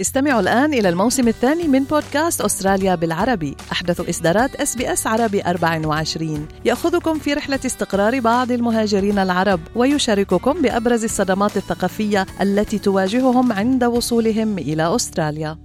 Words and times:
استمعوا 0.00 0.40
الآن 0.40 0.74
إلى 0.74 0.88
الموسم 0.88 1.28
الثاني 1.28 1.68
من 1.68 1.84
بودكاست 1.84 2.40
أستراليا 2.40 2.94
بالعربي. 2.94 3.56
أحدث 3.72 4.08
إصدارات 4.08 4.54
أس 4.54 4.76
بي 4.76 4.92
أس 4.92 5.06
عربي 5.06 5.42
24 5.42 6.48
يأخذكم 6.64 7.18
في 7.18 7.34
رحلة 7.34 7.60
استقرار 7.66 8.20
بعض 8.20 8.52
المهاجرين 8.52 9.18
العرب 9.18 9.60
ويشارككم 9.76 10.62
بأبرز 10.62 11.04
الصدمات 11.04 11.56
الثقافية 11.56 12.26
التي 12.40 12.78
تواجههم 12.78 13.52
عند 13.52 13.84
وصولهم 13.84 14.58
إلى 14.58 14.94
أستراليا. 14.94 15.58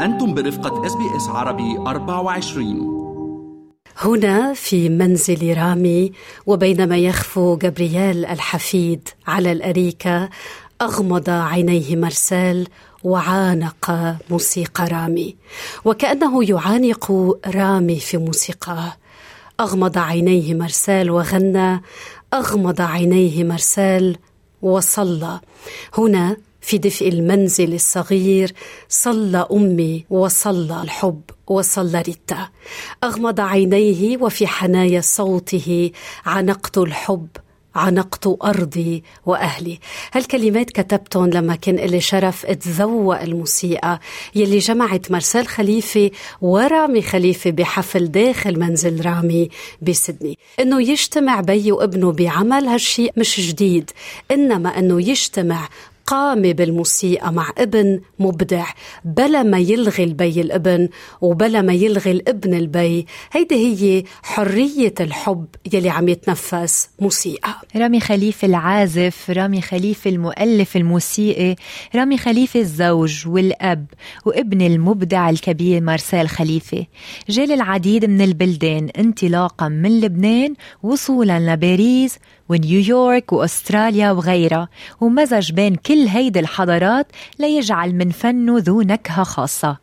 أنتم 0.00 0.34
برفقة 0.34 0.86
إس 0.86 0.94
بي 0.94 1.16
إس 1.16 1.28
عربي 1.28 1.78
24 1.78 2.98
هنا 3.98 4.54
في 4.54 4.88
منزل 4.88 5.56
رامي 5.56 6.12
وبينما 6.46 6.98
يغفو 6.98 7.56
جبريال 7.56 8.26
الحفيد 8.26 9.08
على 9.26 9.52
الأريكة 9.52 10.28
أغمض 10.82 11.30
عينيه 11.30 11.96
مرسال 11.96 12.66
وعانق 13.04 14.16
موسيقى 14.30 14.86
رامي. 14.86 15.36
وكأنه 15.84 16.50
يعانق 16.50 17.12
رامي 17.46 18.00
في 18.00 18.16
موسيقاه 18.16 18.96
أغمض 19.60 19.98
عينيه 19.98 20.54
مرسال 20.54 21.10
وغنى. 21.10 21.82
أغمض 22.34 22.80
عينيه 22.80 23.44
مرسال 23.44 24.16
وصلى. 24.62 25.40
هنا 25.98 26.36
في 26.60 26.78
دفء 26.78 27.08
المنزل 27.08 27.74
الصغير 27.74 28.52
صلى 28.88 29.46
أمي 29.52 30.04
وصلى 30.10 30.82
الحب 30.82 31.22
وصلى 31.46 32.02
ريتا. 32.02 32.48
أغمض 33.04 33.40
عينيه 33.40 34.16
وفي 34.16 34.46
حنايا 34.46 35.00
صوته 35.00 35.90
عانقت 36.26 36.78
الحب 36.78 37.28
عانقت 37.78 38.26
أرضي 38.44 39.02
وأهلي. 39.26 39.78
هالكلمات 40.12 40.70
كتبتهم 40.70 41.30
لما 41.30 41.54
كان 41.54 41.76
لي 41.76 42.00
شرف 42.00 42.46
اتذوق 42.46 43.20
الموسيقى 43.20 44.00
يلي 44.34 44.58
جمعت 44.58 45.10
مرسال 45.10 45.48
خليفة 45.48 46.10
ورامي 46.40 47.02
خليفة 47.02 47.50
بحفل 47.50 48.10
داخل 48.10 48.58
منزل 48.58 49.06
رامي 49.06 49.48
بسدني. 49.82 50.38
إنه 50.60 50.82
يجتمع 50.82 51.40
بي 51.40 51.72
وابنه 51.72 52.12
بعمل 52.12 52.66
هالشيء 52.66 53.12
مش 53.16 53.40
جديد 53.40 53.90
إنما 54.30 54.78
إنه 54.78 55.08
تجتمع 55.08 55.68
قامة 56.08 56.52
بالموسيقى 56.52 57.32
مع 57.32 57.52
ابن 57.58 58.00
مبدع. 58.18 58.66
بلا 59.04 59.42
ما 59.42 59.58
يلغي 59.58 60.04
البي 60.04 60.40
الابن 60.40 60.88
وبلا 61.20 61.62
ما 61.62 61.72
يلغي 61.72 62.10
الابن 62.10 62.54
البي. 62.54 63.06
هيدي 63.32 63.54
هي 63.54 64.04
حرية 64.22 64.94
الحب 65.00 65.46
يلي 65.72 65.90
عم 65.90 66.08
يتنفس 66.08 66.88
موسيقى 67.00 67.54
رامي 67.76 68.00
خليفة 68.00 68.46
العازف 68.46 69.30
رامي 69.30 69.60
خليفة 69.60 70.10
المؤلف 70.10 70.76
الموسيقي 70.76 71.56
رامي 71.94 72.18
خليفة 72.18 72.60
الزوج 72.60 73.28
والأب 73.28 73.86
وابن 74.24 74.62
المبدع 74.62 75.30
الكبير 75.30 75.80
مارسيل 75.80 76.28
خليفة. 76.28 76.86
جال 77.28 77.52
العديد 77.52 78.04
من 78.04 78.20
البلدان 78.20 78.88
انطلاقا 78.98 79.68
من 79.68 80.00
لبنان 80.00 80.54
وصولا 80.82 81.54
لباريس 81.54 82.18
ونيويورك 82.48 83.32
وأستراليا 83.32 84.10
وغيرها 84.10 84.68
ومزج 85.00 85.52
بين 85.52 85.74
كل 85.74 86.06
هيدي 86.06 86.40
الحضارات 86.40 87.06
ليجعل 87.38 87.94
من 87.94 88.10
فنه 88.10 88.58
ذو 88.58 88.82
نكهة 88.82 89.22
خاصة. 89.22 89.76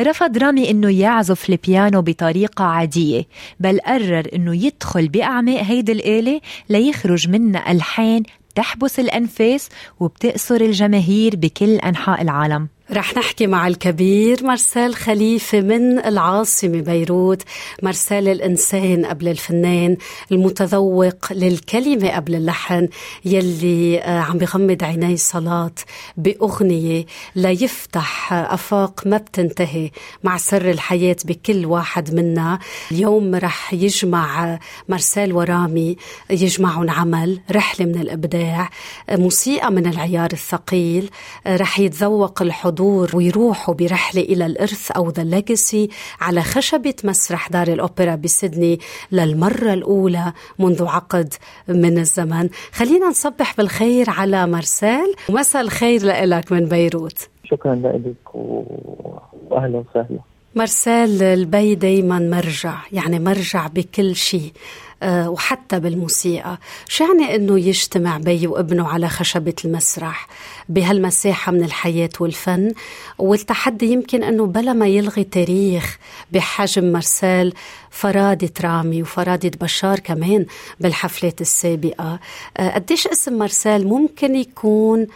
رفض 0.00 0.38
رامي 0.38 0.70
إنه 0.70 1.00
يعزف 1.00 1.50
البيانو 1.50 2.02
بطريقة 2.02 2.64
عادية 2.64 3.24
بل 3.60 3.80
قرر 3.80 4.28
إنه 4.34 4.64
يدخل 4.66 5.08
بأعماق 5.08 5.62
هيدي 5.62 5.92
الآلة 5.92 6.40
ليخرج 6.68 7.28
منها 7.28 7.72
ألحان 7.72 8.22
تحبس 8.54 9.00
الأنفاس 9.00 9.68
وبتأسر 10.00 10.60
الجماهير 10.60 11.36
بكل 11.36 11.74
أنحاء 11.76 12.22
العالم. 12.22 12.68
رح 12.92 13.16
نحكي 13.16 13.46
مع 13.46 13.66
الكبير 13.66 14.44
مرسال 14.44 14.94
خليفة 14.94 15.60
من 15.60 15.98
العاصمة 15.98 16.80
بيروت 16.80 17.42
مرسال 17.82 18.28
الإنسان 18.28 19.06
قبل 19.06 19.28
الفنان 19.28 19.96
المتذوق 20.32 21.32
للكلمة 21.32 22.08
قبل 22.08 22.34
اللحن 22.34 22.88
يلي 23.24 24.00
آه، 24.00 24.20
عم 24.20 24.38
بغمض 24.38 24.84
عيني 24.84 25.16
صلاة 25.16 25.72
بأغنية 26.16 27.06
ليفتح 27.36 28.32
أفاق 28.32 29.06
ما 29.06 29.16
بتنتهي 29.16 29.90
مع 30.24 30.36
سر 30.36 30.70
الحياة 30.70 31.16
بكل 31.24 31.66
واحد 31.66 32.14
منا. 32.14 32.58
اليوم 32.92 33.34
رح 33.34 33.74
يجمع 33.74 34.58
مرسال 34.88 35.32
ورامي 35.32 35.96
يجمعون 36.30 36.90
عمل 36.90 37.40
رحلة 37.50 37.86
من 37.86 38.00
الإبداع 38.00 38.70
موسيقى 39.10 39.70
من 39.72 39.86
العيار 39.86 40.32
الثقيل 40.32 41.10
رح 41.46 41.80
يتذوق 41.80 42.42
الحضور 42.42 42.75
الحضور 42.76 43.10
ويروحوا 43.16 43.74
برحلة 43.74 44.22
إلى 44.22 44.46
الإرث 44.46 44.90
أو 44.90 45.10
ذا 45.10 45.24
ليجاسي 45.24 45.88
على 46.20 46.42
خشبة 46.42 46.94
مسرح 47.04 47.48
دار 47.48 47.68
الأوبرا 47.68 48.14
بسيدني 48.14 48.80
للمرة 49.12 49.72
الأولى 49.72 50.32
منذ 50.58 50.84
عقد 50.86 51.34
من 51.68 51.98
الزمن. 51.98 52.48
خلينا 52.72 53.08
نصبح 53.08 53.56
بالخير 53.56 54.10
على 54.10 54.46
مرسال 54.46 55.14
ومساء 55.28 55.62
الخير 55.62 56.00
لك 56.24 56.52
من 56.52 56.66
بيروت. 56.66 57.18
شكرا 57.44 57.74
لك 57.74 58.34
وأهلا 58.34 59.84
وسهلا. 59.90 60.20
مرسال 60.54 61.22
البي 61.22 61.74
دايما 61.74 62.18
مرجع 62.18 62.74
يعني 62.92 63.18
مرجع 63.18 63.66
بكل 63.66 64.16
شيء. 64.16 64.52
وحتى 65.02 65.80
بالموسيقى. 65.80 66.58
شو 66.88 67.04
يعني 67.04 67.34
إنه 67.34 67.58
يجتمع 67.58 68.18
بي 68.18 68.46
وابنه 68.46 68.88
على 68.88 69.08
خشبة 69.08 69.54
المسرح 69.64 70.28
بهالمساحة 70.68 71.52
من 71.52 71.64
الحياة 71.64 72.10
والفن. 72.20 72.72
والتحدي 73.18 73.86
يمكن 73.86 74.22
إنه 74.22 74.46
بلا 74.46 74.72
ما 74.72 74.86
يلغي 74.86 75.24
تاريخ 75.24 75.98
بحجم 76.32 76.92
مرسال 76.92 77.52
فرادة 77.90 78.52
رامي 78.64 79.02
وفرادة 79.02 79.50
بشار 79.60 79.98
كمان 79.98 80.46
بالحفلات 80.80 81.40
السابقة. 81.40 82.18
آه، 82.56 82.74
قديش 82.74 83.06
اسم 83.06 83.38
مرسال 83.38 83.88
ممكن 83.88 84.36
يكون 84.36 85.06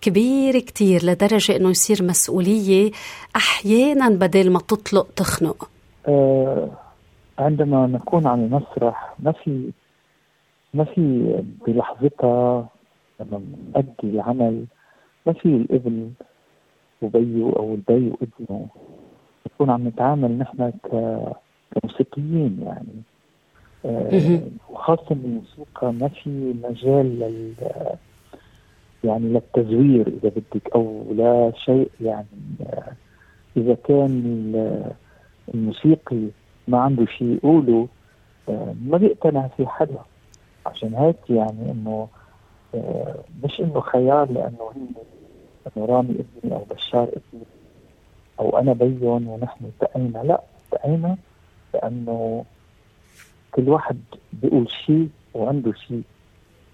كبير 0.00 0.58
كتير 0.58 1.04
لدرجة 1.04 1.56
إنه 1.56 1.70
يصير 1.70 2.02
مسؤولية 2.02 2.90
أحيانا 3.36 4.08
بدل 4.08 4.50
ما 4.50 4.60
تطلق 4.60 5.06
تخنق؟ 5.16 5.68
أه 6.08 6.70
عندما 7.40 7.86
نكون 7.86 8.26
على 8.26 8.44
المسرح 8.44 9.14
ما 9.18 9.32
في 9.32 9.70
ما 10.74 10.84
في 10.84 11.34
بلحظتها 11.66 12.68
لما 13.20 13.40
نأدي 13.74 13.90
العمل؟ 14.04 14.64
ما 15.26 15.32
في 15.32 15.46
الابن 15.46 16.10
وبيه 17.02 17.44
أو 17.56 17.74
البي 17.74 18.10
وابنه 18.10 18.66
نكون 19.46 19.70
عم 19.70 19.88
نتعامل 19.88 20.38
نحن 20.38 20.72
كموسيقيين 21.72 22.62
يعني. 22.62 23.02
آه 23.84 24.40
وخاصة 24.70 25.06
الموسيقى 25.10 25.92
ما 25.92 26.08
في 26.08 26.54
مجال 26.64 27.18
لل 27.18 27.54
يعني 29.04 29.28
للتزوير 29.28 30.06
إذا 30.08 30.28
بدك 30.28 30.70
أو 30.74 31.04
لا 31.16 31.52
شيء 31.56 31.90
يعني. 32.00 32.26
آه 32.66 32.92
إذا 33.56 33.74
كان 33.74 34.94
الموسيقي 35.54 36.28
ما 36.70 36.78
عنده 36.80 37.06
شيء 37.06 37.34
يقوله 37.34 37.88
آه، 38.48 38.74
ما 38.84 38.98
بيقتنع 38.98 39.48
في 39.56 39.66
حدا. 39.66 39.98
عشان 40.66 40.94
هيك 40.94 41.30
يعني 41.30 41.70
إنه 41.70 42.08
آه، 42.74 43.14
مش 43.44 43.60
إنه 43.60 43.80
خيال 43.80 44.34
لأنه 44.34 44.70
هي 44.76 44.82
إنه 45.76 45.86
رامي 45.86 46.10
ابني 46.10 46.54
أو 46.54 46.64
بشار 46.70 47.02
ابني 47.02 47.44
أو 48.40 48.58
أنا 48.58 48.72
بيهم 48.72 49.28
ونحن 49.28 49.64
التقينا 49.64 50.18
لا 50.18 50.42
التقينا 50.64 51.16
لأنه 51.74 52.44
كل 53.52 53.68
واحد 53.68 53.98
بيقول 54.32 54.70
شيء 54.70 55.08
وعنده 55.34 55.72
شيء. 55.72 56.02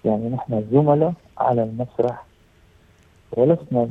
يعني 0.05 0.29
نحن 0.29 0.65
زملاء 0.71 1.13
على 1.37 1.63
المسرح 1.63 2.25
ولسنا 3.31 3.89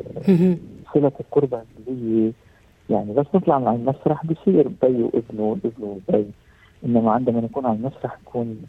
صلة 0.94 1.12
القربة 1.20 1.62
اللي 1.88 2.26
هي 2.26 2.32
يعني 2.90 3.12
بس 3.12 3.26
نطلع 3.34 3.54
على 3.54 3.70
المسرح 3.70 4.26
بصير 4.26 4.68
بي 4.82 5.02
وابنه 5.02 5.42
وابنه 5.42 6.00
وبي 6.08 6.26
إنما 6.84 7.12
عندما 7.12 7.40
نكون 7.40 7.66
على 7.66 7.76
المسرح 7.76 8.18
نكون 8.20 8.62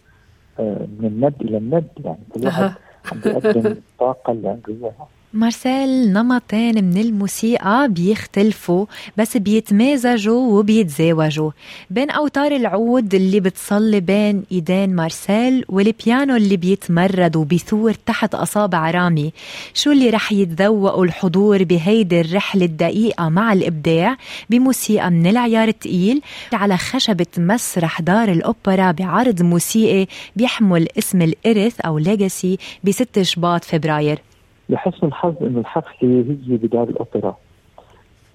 آه، 0.60 0.88
من 1.00 1.06
الند 1.06 1.34
إلى 1.42 1.58
الند 1.58 1.88
يعني 2.06 2.20
كل 2.34 2.46
واحد 2.46 2.72
عم 3.12 3.20
بيقدم 3.20 3.68
الطاقه 3.68 4.32
اللي 4.32 4.50
عنده 4.50 4.74
اياها 4.74 5.08
مارسيل 5.34 6.14
نمطين 6.14 6.84
من 6.84 6.98
الموسيقى 6.98 7.88
بيختلفوا 7.90 8.86
بس 9.18 9.38
بيتمازجوا 9.38 10.60
وبيتزاوجوا. 10.60 11.52
بين 11.90 12.10
أوتار 12.10 12.52
العود 12.52 13.16
اللي 13.16 13.40
بتصلي 13.40 14.00
بين 14.00 14.44
إيدين 14.52 14.96
مارسيل 14.96 15.66
والبيانو 15.70 16.36
اللي 16.36 16.58
بيتمرد 16.58 17.36
وبيثور 17.36 17.94
تحت 17.94 18.36
أصابع 18.36 18.92
رامي. 18.92 19.34
شو 19.74 19.92
اللي 19.92 20.10
رح 20.10 20.32
يتذوقوا 20.32 21.06
الحضور 21.06 21.64
بهيدي 21.64 22.22
الرحلة 22.22 22.66
الدقيقة 22.66 23.30
مع 23.30 23.54
الإبداع؟ 23.54 24.18
بموسيقى 24.50 25.12
من 25.12 25.28
العيار 25.28 25.68
التقيل 25.68 26.22
على 26.54 26.78
خشبة 26.78 27.26
مسرح 27.38 28.02
دار 28.02 28.32
الأوبرا 28.32 28.92
بعرض 28.92 29.42
موسيقي 29.42 30.08
بيحمل 30.36 30.88
اسم 30.98 31.22
الإرث 31.22 31.82
أو 31.82 31.98
ليجاسي 31.98 32.58
بست 32.84 33.22
شباط 33.22 33.64
فبراير. 33.64 34.22
لحسن 34.70 35.08
الحظ 35.08 35.44
انه 35.44 35.60
الحفله 35.60 36.10
هي 36.48 36.58
بدار 36.58 36.84
الأوبرا. 36.90 37.38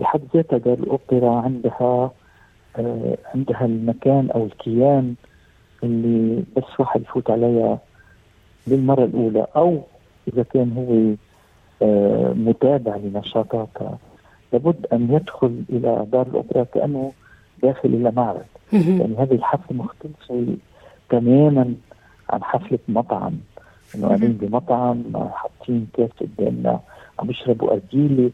بحد 0.01 0.21
ذاتها 0.35 0.59
دار 0.59 0.79
الأوبرا 0.79 1.41
عندها 1.41 2.11
آه 2.79 3.17
عندها 3.35 3.65
المكان 3.65 4.31
أو 4.31 4.45
الكيان 4.45 5.15
اللي 5.85 6.43
بس 6.57 6.81
واحد 6.81 7.01
يفوت 7.03 7.31
عليها 7.31 7.79
للمرة 8.67 9.05
الأولى 9.05 9.47
أو 9.57 9.81
إذا 10.29 10.43
كان 10.43 10.73
هو 10.77 11.15
آه 11.89 12.33
متابع 12.33 12.97
لنشاطاتها. 12.97 13.99
لابد 14.53 14.87
أن 14.93 15.13
يدخل 15.15 15.63
إلى 15.71 16.07
دار 16.13 16.27
الأوبرا 16.27 16.65
كأنه 16.65 17.13
داخل 17.63 17.89
إلى 17.89 18.11
معرض. 18.11 18.45
يعني 18.73 19.17
هذه 19.19 19.35
الحفله 19.35 19.77
مختلفة 19.77 20.57
تماما 21.11 21.75
عن 22.31 22.45
حفلة 22.45 22.79
مطعم. 22.89 23.33
إنه 23.95 24.07
قاعدين 24.07 24.33
بمطعم 24.33 25.03
حاطين 25.35 25.87
كاس 25.95 26.11
قدامنا 26.21 26.81
عم 27.19 27.27
بيشربوا 27.27 27.73
ارجيله 27.73 28.31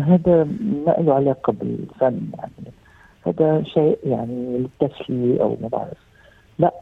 هذا 0.00 0.44
ما 0.86 0.96
له 0.98 1.14
علاقة 1.14 1.52
بالفن 1.52 2.20
يعني 2.38 2.72
هذا 3.26 3.62
شيء 3.62 3.98
يعني 4.04 4.58
للتسلية 4.58 5.42
أو 5.42 5.56
ما 5.62 5.68
بعرف. 5.68 5.98
لا 6.58 6.74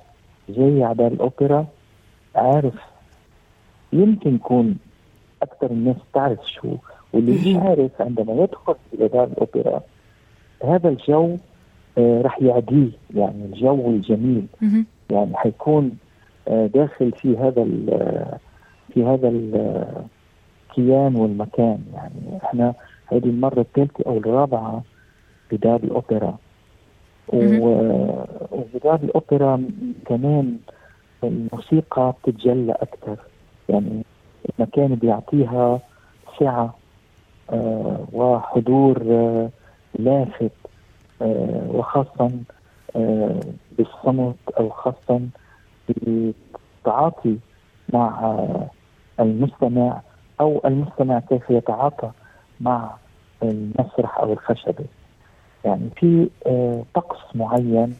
جاي 0.49 0.85
على 0.85 0.95
دار 0.95 1.13
الأوبرا 1.13 1.67
عارف. 2.35 2.75
يمكن 3.93 4.35
يكون 4.35 4.77
أكثر 5.43 5.71
الناس 5.71 5.97
تعرف 6.15 6.39
شو 6.51 6.77
واللي 7.13 7.33
مش 7.33 7.57
عارف 7.57 7.91
عندما 8.01 8.33
يدخل 8.33 8.75
إلى 8.95 9.09
دار 9.09 9.25
الأوبرا 9.25 9.81
هذا 10.65 10.89
الجو 10.89 11.37
آه 11.99 12.23
رح 12.23 12.43
يعديه 12.43 12.91
يعني 13.15 13.45
الجو 13.45 13.91
الجميل. 13.91 14.47
يعني 15.11 15.37
حيكون 15.37 15.99
داخل 16.49 17.13
في 17.13 17.37
هذا 17.37 17.65
في 18.95 19.05
هذا 19.05 19.29
الكيان 19.29 21.17
والمكان. 21.17 21.79
يعني 21.95 22.39
إحنا 22.45 22.75
هذه 23.07 23.25
المرة 23.25 23.61
الثالثة 23.61 24.05
أو 24.07 24.19
الرابعة 24.19 24.83
بدار 25.53 25.81
الأوبرا. 25.85 26.37
وبدار 28.53 28.95
الأوبرا 29.03 29.65
كمان 30.07 30.57
الموسيقى 31.25 32.15
بتتجلى 32.23 32.73
أكثر. 32.73 33.17
يعني 33.69 34.03
المكان 34.59 34.95
بيعطيها 34.95 35.81
سعة 36.41 36.75
آه 37.51 38.07
وحضور 38.13 39.03
آه 39.11 39.49
لافت 39.99 40.51
آه 41.23 41.71
وخاصة 41.75 42.31
آه 42.97 43.41
بالصمت 43.79 44.35
أو 44.59 44.69
خاصة 44.71 45.21
بالتعاطي 45.97 47.37
مع 47.93 48.21
آه 48.23 48.71
المستمع 49.21 50.01
أو 50.41 50.61
المستمع 50.65 51.21
كيف 51.21 51.51
يتعاطى 51.51 52.11
مع 52.61 52.95
المسرح 53.43 54.19
أو 54.19 54.33
الخشبة. 54.33 54.85
يعني 55.65 55.91
في 55.97 56.29
طقس 56.95 57.19
معين 57.35 57.95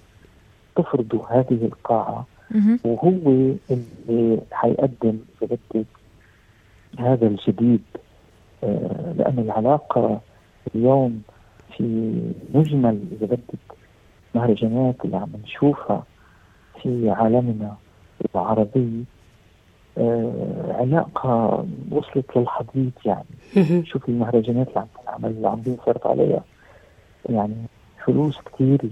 تفرضه 0.77 1.27
هذه 1.31 1.65
القاعة 1.65 2.27
وهو 2.85 3.09
اللي 3.71 4.41
حيقدم 4.53 5.19
إذا 5.43 5.57
بدك 5.75 5.87
هذا 6.99 7.27
الجديد 7.27 7.83
لأن 9.19 9.39
العلاقة 9.39 10.21
اليوم 10.75 11.23
في 11.77 12.13
مجمل 12.55 13.05
اذا 13.13 13.27
بدك 13.27 13.77
مهرجانات 14.35 14.95
اللي 15.05 15.17
عم 15.17 15.31
نشوفها 15.45 16.03
في 16.83 17.11
عالمنا 17.11 17.77
العربي 18.35 19.05
آه 19.99 20.77
علاقة 20.79 21.65
وصلت 21.91 22.37
للحضيض 22.37 22.91
يعني. 23.05 23.85
شوف 23.85 24.09
المهرجانات 24.09 24.69
اللي 24.69 24.81
عم 24.81 24.87
تنعمل 25.05 25.31
اللي 25.37 25.49
عم 25.49 25.61
بينصرف 25.61 26.07
عليها. 26.07 26.45
يعني 27.29 27.57
فلوس 28.05 28.39
كثيرة 28.41 28.91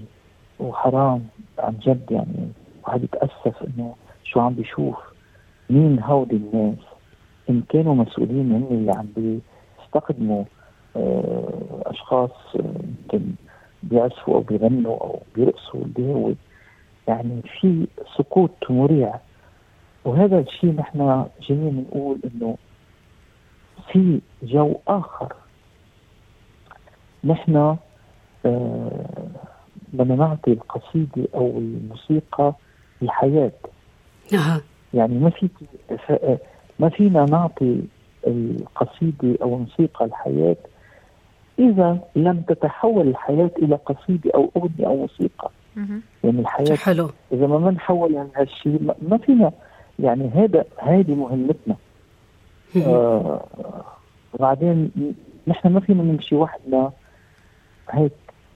وحرام 0.59 1.23
عن 1.59 1.73
جد 1.81 2.11
يعني. 2.11 2.47
واحد 2.87 3.03
يتأسف 3.03 3.63
إنه 3.63 3.95
شو 4.23 4.39
عم 4.39 4.53
بيشوف. 4.53 4.95
مين 5.69 5.99
هودي 5.99 6.35
الناس؟ 6.35 6.77
إن 7.49 7.61
كانوا 7.69 7.95
مسؤولين 7.95 8.51
هم 8.51 8.67
اللي 8.71 8.91
عم 8.91 9.07
بيستخدموا 9.17 10.43
أشخاص 11.85 12.31
يمكن 12.55 13.21
بيعزفوا 13.83 14.35
أو 14.35 14.39
بيغنوا 14.39 14.97
أو 14.97 15.19
بيرقصوا 15.35 15.81
اللي 15.81 16.13
هو 16.13 16.31
يعني 17.07 17.41
في 17.59 17.87
سقوط 18.17 18.51
مريع. 18.69 19.19
وهذا 20.05 20.39
الشيء 20.39 20.75
نحن 20.75 21.25
جايين 21.41 21.85
نقول 21.89 22.19
إنه 22.25 22.57
في 23.91 24.21
جو 24.43 24.75
آخر. 24.87 25.33
نحن 27.23 27.77
آه 28.45 29.29
بدنا 29.93 30.15
نعطي 30.15 30.51
القصيدة 30.51 31.27
أو 31.35 31.57
الموسيقى 31.57 32.53
الحياة. 33.01 33.51
أه. 34.33 34.61
يعني 34.93 35.19
ما 35.19 35.29
في 35.29 35.49
ما 36.79 36.89
فينا 36.89 37.25
نعطي 37.25 37.81
القصيدة 38.27 39.37
أو 39.41 39.55
الموسيقى 39.55 40.05
الحياة 40.05 40.57
إذا 41.59 41.99
لم 42.15 42.41
تتحول 42.41 43.07
الحياة 43.07 43.51
إلى 43.57 43.75
قصيدة 43.75 44.31
أو 44.35 44.51
أغنية 44.57 44.87
أو 44.87 44.95
موسيقى. 44.95 45.49
يعني 46.23 46.39
الحياة 46.39 46.75
حلو. 46.75 47.09
إذا 47.31 47.47
ما 47.47 47.71
نحول 47.71 48.27
هالشيء 48.35 48.95
ما 49.01 49.17
فينا 49.17 49.51
يعني 49.99 50.29
هذا 50.29 50.65
هذه 50.77 51.15
مهمتنا. 51.15 51.75
آه 52.77 53.43
وبعدين 54.33 54.91
نحن 55.47 55.69
ما 55.69 55.79
فينا 55.79 56.03
نمشي 56.03 56.35
وحدنا 56.35 56.91
هيك 57.89 58.11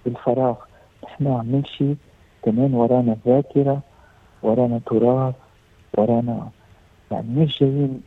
بالفراغ. 0.05 0.55
نحن 1.03 1.27
عم 1.27 1.55
نمشي 1.55 1.95
كمان 2.43 2.73
ورانا 2.73 3.17
ذاكرة 3.25 3.81
ورانا 4.43 4.79
تراث 4.85 5.35
ورانا 5.97 6.49
يعني 7.11 7.27
مش 7.29 7.59
جايين. 7.59 8.01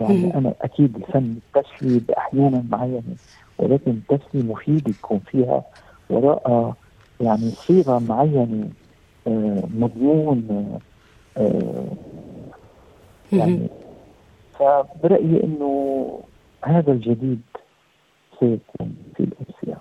يعني 0.00 0.34
أنا 0.34 0.54
أكيد 0.60 0.96
الفن 0.96 1.36
التسلي 1.56 1.98
باحيانا 1.98 2.64
معينة 2.70 3.02
ولكن 3.58 3.90
التسلي 3.90 4.42
مفيد 4.42 4.88
يكون 4.88 5.18
فيها 5.18 5.62
وراء 6.10 6.74
يعني 7.24 7.50
صيغة 7.50 7.98
معينة 7.98 8.68
آه 9.26 9.62
مضمون 9.74 10.78
آه 11.36 11.86
يعني. 13.32 13.68
فبرأيي 14.58 15.44
إنه 15.44 16.20
هذا 16.64 16.92
الجديد 16.92 17.42
سيكون 18.40 18.96
في 19.16 19.20
الامسيه 19.24 19.73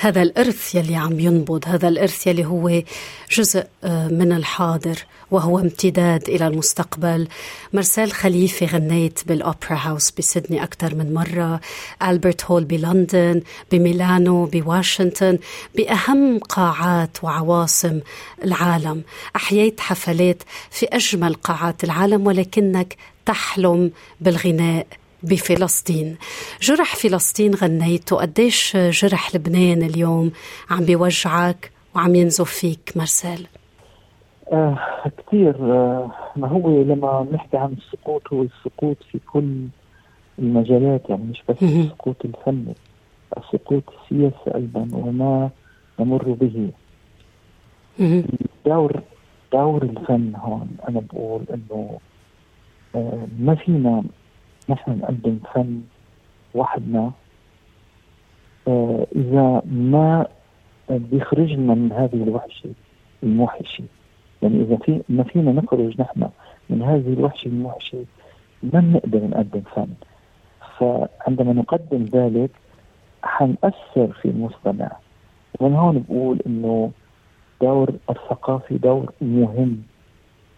هذا 0.00 0.22
الإرث 0.22 0.74
يلي 0.74 0.96
عم 0.96 1.20
ينبض 1.20 1.64
هذا 1.66 1.88
الإرث 1.88 2.26
يلي 2.26 2.44
هو 2.44 2.82
جزء 3.30 3.66
من 3.84 4.32
الحاضر 4.32 5.04
وهو 5.30 5.58
امتداد 5.58 6.28
إلى 6.28 6.46
المستقبل. 6.46 7.28
مرسال 7.72 8.12
خليفة 8.12 8.66
غنيت 8.66 9.20
بالأوبرا 9.26 9.76
هاوس 9.76 10.10
بسيدني 10.10 10.62
أكثر 10.62 10.94
من 10.94 11.14
مرة 11.14 11.60
ألبرت 12.02 12.44
هول 12.44 12.64
بلندن 12.64 13.42
بميلانو 13.72 14.46
بواشنطن 14.46 15.38
بأهم 15.76 16.38
قاعات 16.38 17.24
وعواصم 17.24 18.00
العالم. 18.44 19.02
أحييت 19.36 19.80
حفلات 19.80 20.42
في 20.70 20.86
أجمل 20.86 21.34
قاعات 21.34 21.84
العالم 21.84 22.26
ولكنك 22.26 22.96
تحلم 23.26 23.90
بالغناء 24.20 24.86
بفلسطين. 25.22 26.16
جرح 26.60 26.96
فلسطين 26.96 27.54
غنيته 27.54 28.16
قديش 28.16 28.76
جرح 28.76 29.34
لبنان 29.34 29.82
اليوم 29.82 30.30
عم 30.70 30.84
بيوجعك 30.84 31.70
وعم 31.94 32.14
ينزف 32.14 32.50
فيك 32.50 32.92
مرسال 32.96 33.46
آه 34.52 34.78
كثير 35.18 35.54
آه 35.60 36.10
ما 36.36 36.48
هو 36.48 36.82
لما 36.82 37.26
نحكي 37.32 37.56
عن 37.56 37.72
السقوط 37.72 38.22
هو 38.32 38.42
السقوط 38.42 38.96
في 39.12 39.18
كل 39.32 39.66
المجالات 40.38 41.02
يعني 41.08 41.22
مش 41.22 41.42
بس 41.48 41.62
السقوط 41.62 42.16
الفني 42.24 42.74
السقوط 43.38 43.82
السياسي 43.88 44.54
أيضا 44.54 44.88
وما 44.92 45.50
نمر 46.00 46.22
به. 46.22 46.70
دور 48.66 49.02
دور 49.52 49.82
الفن 49.82 50.32
هون 50.36 50.68
أنا 50.88 51.00
بقول 51.00 51.44
إنه 51.54 51.98
آه 52.94 53.26
ما 53.38 53.54
فينا 53.54 54.02
نحن 54.68 54.98
نقدم 54.98 55.38
فن 55.54 55.80
وحدنا. 56.54 57.12
آه 58.68 59.06
إذا 59.16 59.62
ما 59.66 60.26
بيخرجنا 60.90 61.74
من 61.74 61.92
هذه 61.92 62.22
الوحشة 62.22 62.70
الموحشة 63.22 63.84
يعني 64.42 64.62
إذا 64.62 64.76
في 64.76 65.02
ما 65.08 65.22
فينا 65.22 65.52
نخرج 65.52 66.00
نحن 66.00 66.28
من 66.70 66.82
هذه 66.82 67.12
الوحشة 67.12 67.48
الموحشة 67.48 68.04
ما 68.62 68.80
بنقدر 68.80 69.26
نقدم 69.26 69.60
فن. 69.60 69.88
فعندما 70.78 71.52
نقدم 71.52 72.04
ذلك 72.04 72.50
حنأثر 73.22 74.12
في 74.22 74.24
المستمع. 74.24 74.90
ومن 75.60 75.74
هون 75.76 76.04
بقول 76.08 76.40
إنه 76.46 76.90
دور 77.60 77.92
الثقافي 78.10 78.78
دور 78.78 79.12
مهم. 79.20 79.82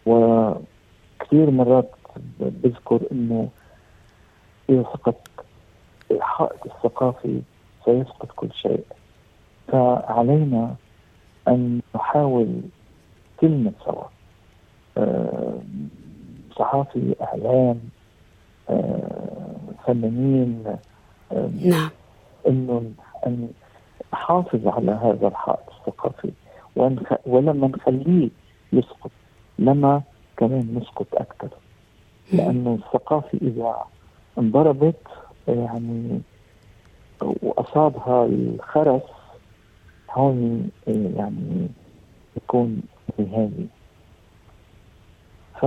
وكثير 0.06 1.50
مرات 1.50 1.90
بذكر 2.40 3.00
إنه 3.12 3.48
يسقط 4.70 5.28
الحائط 6.10 6.66
الثقافي 6.66 7.40
سيسقط 7.84 8.30
كل 8.36 8.52
شيء. 8.52 8.84
فعلينا 9.68 10.74
أن 11.48 11.80
نحاول 11.94 12.60
كلنا 13.40 13.72
سوا. 13.84 14.04
آه، 14.98 15.58
صحافي 16.56 17.14
أعلام 17.22 17.80
آه، 18.70 19.56
فنانين 19.86 20.76
نعم. 21.64 21.90
إنه 22.48 22.92
أن 23.26 23.48
نحافظ 24.12 24.66
على 24.68 24.90
هذا 24.92 25.28
الحائط 25.28 25.68
الثقافي 25.78 26.30
ولما 27.26 27.68
نخليه 27.68 28.28
يسقط 28.72 29.10
لما 29.58 30.02
كمان 30.36 30.74
نسقط 30.74 31.06
أكثر. 31.14 31.48
لأنه 32.32 32.74
الثقافه 32.74 33.38
إذا 33.42 33.76
انضربت 34.38 35.06
يعني 35.48 36.20
وأصابها 37.22 38.26
الخرس. 38.26 39.02
هون 40.10 40.70
يعني 40.86 41.68
يكون 42.36 42.82
نهائي 43.18 43.68
ف 45.60 45.62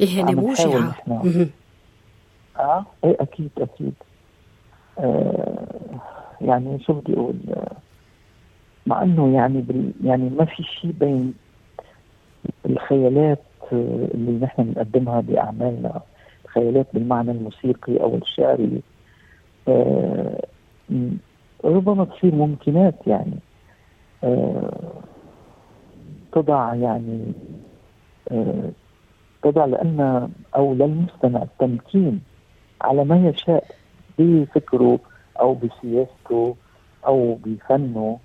يعني 0.00 0.34
موجعة. 0.34 0.94
آه 2.56 2.86
إيه 3.04 3.16
أكيد 3.20 3.50
أكيد. 3.58 3.94
آه 4.98 6.00
يعني 6.40 6.80
شو 6.82 6.92
بدي 6.92 7.14
أقول؟ 7.14 7.36
آه 7.48 7.76
مع 8.86 9.02
إنه 9.02 9.34
يعني 9.34 9.60
بال 9.60 9.92
يعني 10.04 10.30
ما 10.30 10.44
في 10.44 10.62
شيء 10.62 10.90
بين 10.90 11.34
الخيالات 12.66 13.44
اللي 13.72 14.38
نحن 14.46 14.62
بنقدمها 14.62 15.20
بأعمالنا. 15.20 16.00
الخيالات 16.56 16.86
بالمعنى 16.94 17.30
الموسيقي 17.30 17.96
أو 17.96 18.14
الشعري. 18.14 18.82
آه 19.68 20.46
ربما 21.64 22.04
تصير 22.04 22.34
ممكنات 22.34 22.94
يعني. 23.06 23.38
آه 24.24 24.92
تضع 26.32 26.74
يعني 26.74 27.32
آه 28.30 28.70
تضع 29.42 29.64
لأن 29.64 30.30
أو 30.56 30.74
للمستمع 30.74 31.42
التمكين 31.42 32.22
على 32.80 33.04
ما 33.04 33.28
يشاء 33.28 33.64
بفكره 34.18 34.98
أو 35.40 35.54
بسياسته 35.54 36.56
أو 37.06 37.38
بفنه. 37.44 38.18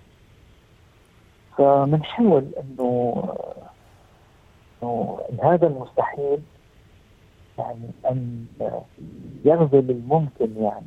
فبنحاول 1.58 2.46
إنه 2.58 3.24
إنه 4.84 5.20
هذا 5.44 5.68
المستحيل 5.68 6.40
يعني 7.58 7.90
أن 8.12 8.46
يغزل 9.46 9.92
الممكن 9.92 10.50
يعني 10.58 10.86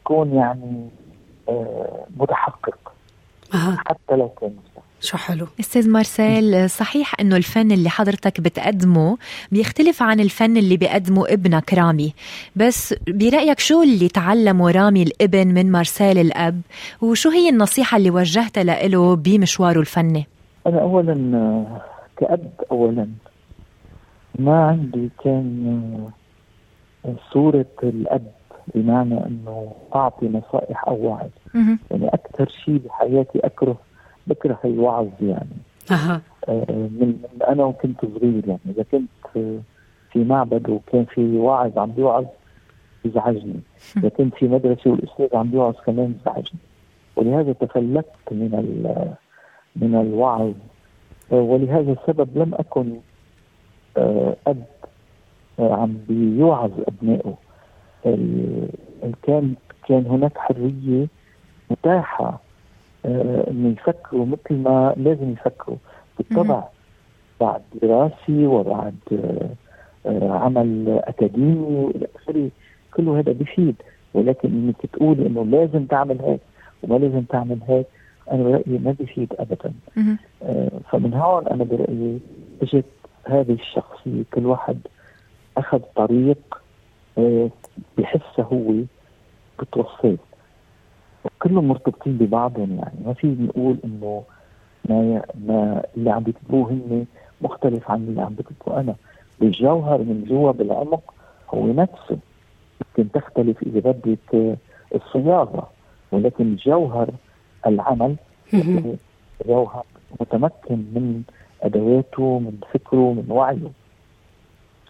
يكون 0.00 0.34
يعني 0.34 0.88
آه، 1.48 2.04
متحقق. 2.16 2.92
حتى 3.86 4.16
لو 4.16 4.28
كان 4.28 4.50
مستحيل. 4.50 4.82
شو 5.00 5.16
حلو. 5.16 5.46
أستاذ 5.60 5.90
مارسيل 5.90 6.70
صحيح 6.70 7.20
إنه 7.20 7.36
الفن 7.36 7.72
اللي 7.72 7.90
حضرتك 7.90 8.40
بتقدمه 8.40 9.18
بيختلف 9.52 10.02
عن 10.02 10.20
الفن 10.20 10.56
اللي 10.56 10.76
بيقدمه 10.76 11.28
ابنك 11.28 11.74
رامي. 11.74 12.14
بس 12.56 12.94
برأيك 13.08 13.58
شو 13.58 13.82
اللي 13.82 14.08
تعلمه 14.08 14.70
رامي 14.70 15.02
الابن 15.02 15.46
من 15.54 15.72
مارسيل 15.72 16.18
الأب؟ 16.18 16.60
وشو 17.02 17.30
هي 17.30 17.48
النصيحة 17.48 17.96
اللي 17.96 18.10
وجهتها 18.10 18.88
له 18.88 19.16
بمشواره 19.16 19.80
الفني؟ 19.80 20.26
أنا 20.66 20.80
اولا 20.80 21.64
كأب 22.16 22.50
اولا 22.70 23.08
ما 24.38 24.64
عندي 24.66 25.10
كان 25.24 26.10
صورة 27.32 27.66
الأب 27.82 28.32
بمعنى 28.74 29.26
إنه 29.26 29.72
أعطي 29.94 30.28
نصائح 30.28 30.88
أو 30.88 31.06
وعظ. 31.06 31.30
يعني 31.90 32.08
أكثر 32.08 32.48
شيء 32.48 32.78
بحياتي 32.78 33.38
أكره 33.38 33.76
بكره 34.26 34.58
الوعظ 34.64 35.08
يعني. 35.22 35.56
أه. 35.90 36.20
من, 36.68 37.18
أنا 37.48 37.64
وكنت 37.64 38.00
صغير 38.00 38.42
يعني. 38.48 38.60
إذا 38.66 38.84
كنت 38.92 39.08
في 40.12 40.24
معبد 40.24 40.68
وكان 40.70 41.04
في 41.04 41.36
واعظ 41.36 41.78
عم 41.78 41.90
بيوعظ 41.90 42.24
يزعجني 43.04 43.60
إذا 43.96 44.08
كنت 44.08 44.34
في 44.34 44.48
مدرسة 44.48 44.90
والأستاذ 44.90 45.36
عم 45.36 45.50
بيوعظ 45.50 45.74
كمان 45.86 46.14
يزعجني 46.20 46.60
ولهذا 47.16 47.52
تفلت 47.52 48.06
من 48.30 48.50
من 49.76 49.94
الوعظ. 49.94 50.52
ولهذا 51.30 51.92
السبب 51.92 52.38
لم 52.38 52.54
أكن 52.54 52.86
آه، 52.90 53.00
أب 54.46 54.64
آه، 55.60 55.74
عم 55.74 55.98
بيوعظ 56.08 56.70
أبنائه. 56.88 57.34
كان 59.22 59.54
كان 59.88 60.06
هناك 60.06 60.38
حرية 60.38 61.06
متاحة 61.70 62.40
آه، 63.06 63.50
إنه 63.50 63.68
يفكروا 63.68 64.26
مثل 64.26 64.56
ما 64.62 64.94
لازم 64.96 65.32
يفكروا. 65.32 65.76
بالطبع 66.18 66.64
بعد 67.40 67.62
دراسي 67.82 68.46
وبعد 68.46 68.94
آه، 69.12 69.48
آه، 70.06 70.30
عمل 70.30 71.00
أكاديمي 71.04 71.58
وإلى 71.58 72.06
آخره 72.16 72.50
كله 72.94 73.18
هذا 73.18 73.32
بيفيد. 73.32 73.74
ولكن 74.14 74.48
إنك 74.48 74.86
تقولي 74.92 75.26
إنه 75.26 75.44
لازم 75.44 75.84
تعمل 75.84 76.22
هيك 76.22 76.40
وما 76.82 76.98
لازم 76.98 77.22
تعمل 77.22 77.58
هيك 77.68 77.86
أنا 78.32 78.42
برأيي 78.42 78.78
ما 78.78 78.94
بيفيد 78.98 79.32
ابدا. 79.38 79.72
فمن 80.90 81.14
هون 81.14 81.46
أنا 81.46 81.64
برأيي 81.64 82.18
إجت 82.62 82.84
هذه 83.28 83.52
الشخصيه 83.52 84.22
كل 84.34 84.46
واحد 84.46 84.78
أخذ 85.56 85.78
طريق 85.96 86.62
بحسه 87.98 88.42
هو 88.42 88.72
بتوصل 89.60 90.16
كلهم 91.38 91.68
مرتبطين 91.68 92.16
ببعضهم 92.18 92.76
يعني. 92.78 92.98
ما 93.06 93.12
في 93.12 93.26
نقول 93.26 93.76
إنه 93.84 94.22
ما 94.88 95.22
ما 95.46 95.82
اللي 95.96 96.10
عم 96.10 96.22
بيكتبوه 96.22 96.70
هن 96.70 97.06
مختلف 97.40 97.90
عن 97.90 97.98
اللي 97.98 98.22
عم 98.22 98.34
بكتبه 98.34 98.80
أنا. 98.80 98.94
بالجوهر 99.40 99.98
من 99.98 100.24
جوا 100.28 100.52
بالعمق 100.52 101.14
هو 101.54 101.66
نفسه. 101.66 102.18
ممكن 102.80 103.12
تختلف 103.12 103.62
إذا 103.62 103.80
بدك 103.80 104.56
الصياغة 104.94 105.70
ولكن 106.12 106.56
جوهر 106.56 107.10
العمل 107.66 108.16
جوهر 109.46 109.84
متمكن 110.20 110.76
من 110.76 111.22
أدواته 111.62 112.38
من 112.38 112.58
فكره 112.74 113.12
من 113.12 113.26
وعيه. 113.28 113.70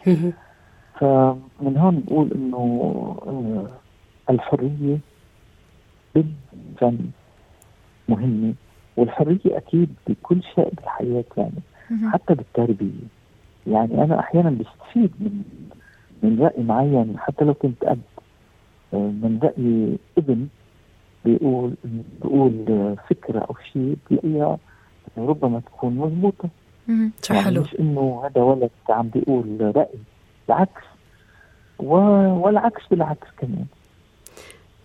فمن 1.00 1.76
هون 1.76 1.94
نقول 2.06 2.32
إنه 2.32 2.56
آه، 3.26 3.68
الحرية 4.32 4.98
بالفن 6.14 6.98
مهمة 8.08 8.54
والحرية 8.96 9.38
أكيد 9.46 9.94
بكل 10.06 10.42
شيء 10.54 10.74
بالحياة 10.74 11.24
يعني 11.36 11.60
حتى 12.12 12.34
بالتربية. 12.34 13.08
يعني 13.66 14.04
أنا 14.04 14.20
أحيانا 14.20 14.50
بستفيد 14.50 15.12
من 15.20 15.42
من 16.22 16.42
رأي 16.42 16.62
معين 16.62 17.18
حتى 17.18 17.44
لو 17.44 17.54
كنت 17.54 17.84
أب. 17.84 18.00
من 18.92 19.38
رأي 19.42 19.98
ابن 20.18 20.48
بيقول 21.24 21.74
بيقول 21.84 22.96
فكرة 23.08 23.38
أو 23.38 23.54
شيء 23.72 23.96
بلاقيها 24.10 24.58
ربما 25.18 25.60
تكون 25.60 25.96
مضبوطة. 25.96 26.48
يعني 26.88 27.42
حلو. 27.42 27.60
مش 27.60 27.74
إنه 27.80 28.22
هذا 28.24 28.42
ولد 28.42 28.70
عم 28.88 29.08
بيقول 29.08 29.72
رأي 29.76 29.98
بالعكس. 30.48 30.82
والعكس 31.78 32.82
بالعكس 32.90 33.26
كمان. 33.38 33.66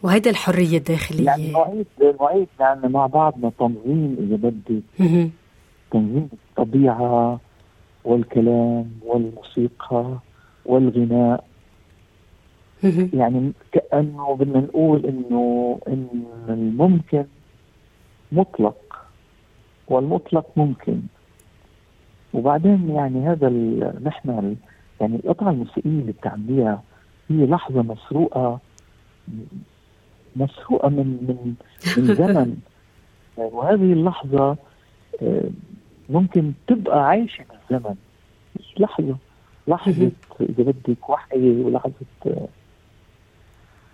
وهيدا 0.03 0.30
الحرية 0.30 0.77
الداخلية. 0.77 1.25
يعني 1.25 1.51
نعيد 1.51 1.88
نعيد 2.22 2.48
يعني 2.60 2.88
مع 2.88 3.08
بعضنا 3.08 3.51
تنظيم 3.60 4.18
إذا 4.20 4.36
بدك 4.36 4.84
تنظيم 5.92 6.30
الطبيعة 6.34 7.39
والكلام 8.03 8.92
والموسيقى 9.06 10.18
والغناء. 10.65 11.44
يعني 13.13 13.51
كأنه 13.72 14.36
بدنا 14.36 14.60
نقول 14.60 15.06
إنه 15.06 15.80
إن 15.88 16.24
الممكن 16.50 17.25
مطلق. 18.32 18.82
والمطلق 19.87 20.45
ممكن. 20.55 21.01
وبعدين 22.33 22.89
يعني 22.89 23.29
هذا 23.29 23.49
نحن 24.03 24.55
يعني 25.01 25.15
القطعة 25.15 25.49
الموسيقية 25.49 25.89
اللي 25.89 26.11
بتعمليها 26.11 26.83
هي 27.29 27.45
لحظة 27.45 27.81
مسروقة 27.81 28.59
مسروقة 30.35 30.89
من 30.89 30.97
من 31.27 31.53
من 31.97 32.15
زمن. 32.21 32.57
وهذه 33.37 33.93
اللحظة 33.93 34.57
آه، 35.21 35.43
ممكن 36.09 36.53
تبقى 36.67 37.07
عايشة 37.07 37.45
بالزمن 37.69 37.95
مش 38.59 38.73
لحظة 38.79 39.15
لحظة 39.67 40.11
إذا 40.41 40.63
بدك 40.63 41.09
وحي 41.09 41.49
ولحظة 41.61 41.93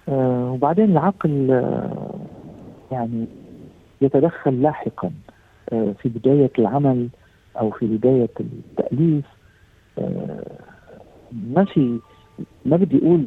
آه 0.10 0.52
وبعدين 0.52 0.86
العقل 0.92 1.52
آه 1.52 2.16
يعني 2.92 3.26
يتدخل 4.02 4.62
لاحقا. 4.62 5.08
آه 5.08 5.39
في 5.70 6.10
بداية 6.10 6.52
العمل 6.60 7.10
أو 7.60 7.72
في 7.72 7.86
بداية 7.86 8.30
التأليف 8.40 9.26
آه 10.00 10.60
ما 11.32 11.66
في 11.66 12.00
ما 12.66 12.78
بدي 12.78 12.98
أقول 12.98 13.26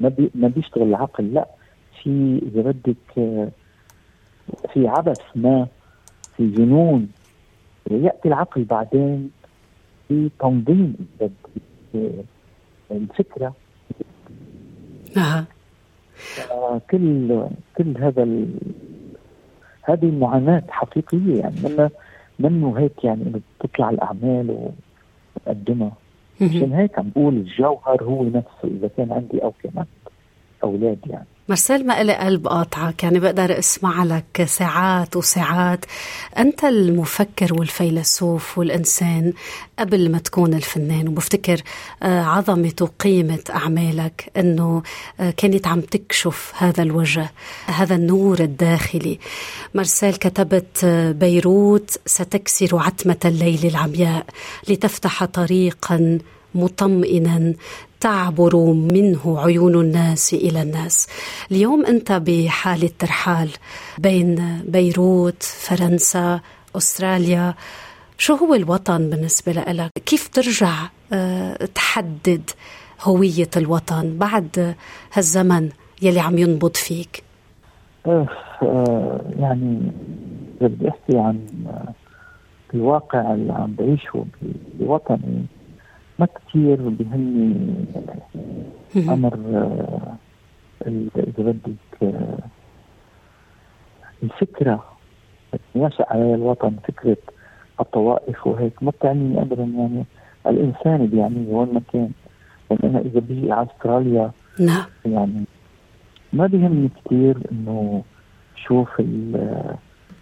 ما 0.00 0.08
بي 0.08 0.30
ما 0.34 0.48
بيشتغل 0.48 0.82
العقل 0.82 1.34
لا 1.34 1.48
في 2.02 2.40
إذا 2.42 2.62
بدك 2.62 3.18
آه، 3.18 3.48
في 4.72 4.88
عبث 4.88 5.20
ما 5.34 5.66
في 6.36 6.50
جنون 6.50 7.08
يأتي 7.90 8.28
العقل 8.28 8.64
بعدين 8.64 9.30
في 10.08 10.30
تنظيم 10.40 10.96
الفكرة 12.90 13.54
نعم 15.16 15.44
كل 16.90 17.46
كل 17.76 17.98
هذا. 17.98 18.46
هذه 19.86 20.04
المعاناه 20.04 20.62
حقيقية 20.68 21.40
يعني 21.40 21.54
منه 21.64 21.90
منه 22.38 22.78
هيك 22.78 23.04
يعني 23.04 23.22
إنه 23.22 23.40
تطلع 23.60 23.90
الأعمال 23.90 24.70
وتقدمها 25.36 25.92
عشان 26.42 26.72
هيك 26.72 26.98
عم 26.98 27.10
بقول 27.10 27.34
الجوهر 27.34 28.04
هو 28.04 28.24
نفسه 28.24 28.64
إذا 28.64 28.90
كان 28.96 29.12
عندي 29.12 29.42
أو 29.42 29.52
كمان 29.62 29.86
أولاد 30.64 30.98
يعني. 31.06 31.26
مرسال 31.48 31.86
ما 31.86 32.00
إلي 32.00 32.14
قلب 32.14 32.48
قاطعك 32.48 33.02
يعني 33.02 33.18
بقدر 33.18 33.58
أسمع 33.58 34.04
لك 34.04 34.44
ساعات 34.44 35.16
وساعات. 35.16 35.84
أنت 36.38 36.64
المفكر 36.64 37.54
والفيلسوف 37.54 38.58
والإنسان 38.58 39.32
قبل 39.78 40.10
ما 40.10 40.18
تكون 40.18 40.54
الفنان 40.54 41.08
وبفتكر 41.08 41.62
آه، 42.02 42.22
عظمة 42.22 42.72
وقيمة 42.80 43.44
أعمالك 43.50 44.30
أنه 44.36 44.82
آه، 45.20 45.30
كانت 45.30 45.66
عم 45.66 45.80
تكشف 45.80 46.52
هذا 46.56 46.82
الوجه 46.82 47.30
هذا 47.66 47.94
النور 47.94 48.40
الداخلي. 48.40 49.18
مرسال 49.74 50.18
كتبت 50.18 50.84
آه، 50.84 51.12
بيروت 51.12 51.98
ستكسر 52.06 52.78
عتمة 52.78 53.20
الليل 53.24 53.66
العمياء 53.66 54.26
لتفتح 54.68 55.24
طريقا 55.24 56.18
مطمئنا 56.54 57.54
تعبر 58.00 58.56
منه 58.72 59.40
عيون 59.40 59.74
الناس 59.74 60.34
إلى 60.34 60.62
الناس. 60.62 61.06
اليوم 61.50 61.86
أنت 61.86 62.12
بحاله 62.12 62.90
ترحال 62.98 63.50
بين 63.98 64.62
بيروت، 64.68 65.42
فرنسا، 65.42 66.40
أستراليا، 66.76 67.54
شو 68.18 68.34
هو 68.34 68.54
الوطن 68.54 69.10
بالنسبة 69.10 69.52
لك؟ 69.52 69.90
كيف 70.06 70.28
ترجع 70.28 70.72
آه، 71.12 71.68
تحدد 71.74 72.50
هوية 73.02 73.50
الوطن 73.56 74.18
بعد 74.18 74.74
هالزمن 75.12 75.68
يلي 76.02 76.20
عم 76.20 76.38
ينبض 76.38 76.76
فيك؟ 76.76 77.22
آه 78.06 79.20
يعني 79.38 79.92
بدي 80.60 80.88
أحكي 80.88 81.18
عن 81.18 81.40
الواقع 82.74 83.34
اللي 83.34 83.52
عم 83.52 83.74
بعيشه 83.78 84.26
بوطني 84.80 85.46
ما 86.18 86.26
كثير 86.26 86.76
بهمني 86.76 87.84
أمر 88.96 89.34
آه، 89.34 90.16
إذا 91.16 91.28
بدك 91.38 92.02
آه، 92.02 92.38
الفكرة 94.22 94.84
ينشا 95.74 96.04
على 96.10 96.34
الوطن 96.34 96.76
فكرة 96.88 97.16
الطوائف 97.80 98.46
وهيك 98.46 98.82
ما 98.82 98.90
بتعنيني 98.90 99.42
ابدا 99.42 99.62
يعني 99.62 100.04
الإنسان 100.46 101.06
بيعنيني 101.06 101.52
وين 101.52 101.74
ما 101.74 101.80
كان 101.92 102.10
يعني 102.70 102.84
أنا 102.84 102.98
إذا 102.98 103.20
بيجي 103.20 103.52
على 103.52 103.66
أستراليا 103.76 104.30
نعم. 104.60 104.84
يعني 105.06 105.44
ما 106.32 106.46
بيهمني 106.46 106.90
كثير 107.04 107.36
إنه 107.52 108.02
شوف 108.56 109.02